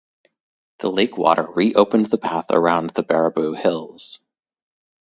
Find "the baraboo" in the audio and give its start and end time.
2.89-3.53